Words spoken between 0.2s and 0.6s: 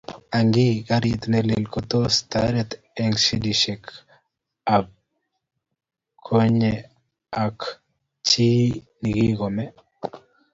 Ang